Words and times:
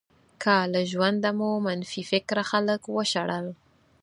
که 0.41 0.55
له 0.73 0.81
ژونده 0.91 1.31
مو 1.37 1.49
منفي 1.65 2.03
فکره 2.11 2.43
خلک 2.51 2.81
وشړل. 2.95 3.47